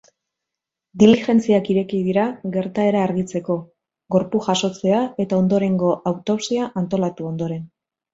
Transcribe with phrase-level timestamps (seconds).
[1.01, 2.23] Diligentziak ireki dira
[2.55, 3.57] gertaera argitzeko
[4.15, 7.63] gorpu-jasotzea eta ondorengo autopsia antolatu ondoren.